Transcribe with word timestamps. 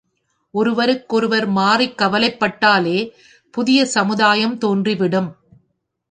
ஒருவருக்கொருவர் 0.53 1.45
மாறிக் 1.47 1.97
கவலைப் 1.97 2.39
பட்டாலே 2.39 2.97
புதிய 3.53 3.85
சமுதாயம் 3.85 4.57
தோன்றிவிடும். 4.57 5.29